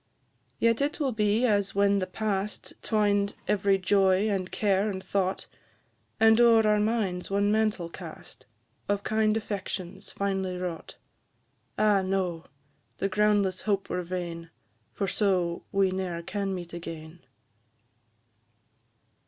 Yet 0.57 0.99
will 0.99 1.09
it 1.09 1.15
be 1.15 1.45
as 1.45 1.75
when 1.75 1.99
the 1.99 2.07
past 2.07 2.73
Twined 2.81 3.35
every 3.47 3.77
joy, 3.77 4.27
and 4.31 4.51
care, 4.51 4.89
and 4.89 5.03
thought, 5.03 5.45
And 6.19 6.41
o'er 6.41 6.67
our 6.67 6.79
minds 6.79 7.29
one 7.29 7.51
mantle 7.51 7.87
cast, 7.87 8.47
Of 8.89 9.03
kind 9.03 9.37
affections 9.37 10.09
finely 10.11 10.57
wrought. 10.57 10.95
Ah, 11.77 12.01
no! 12.01 12.45
the 12.97 13.09
groundless 13.09 13.61
hope 13.61 13.91
were 13.91 14.01
vain, 14.01 14.49
For 14.91 15.07
so 15.07 15.65
we 15.71 15.91
ne'er 15.91 16.23
can 16.23 16.55
meet 16.55 16.73
again! 16.73 17.19